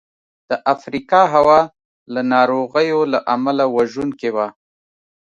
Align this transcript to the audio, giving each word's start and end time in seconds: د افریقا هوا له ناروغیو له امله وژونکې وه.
د 0.49 0.51
افریقا 0.73 1.21
هوا 1.35 1.59
له 2.13 2.21
ناروغیو 2.33 2.99
له 3.13 3.19
امله 3.35 3.65
وژونکې 3.75 4.29
وه. 4.35 4.47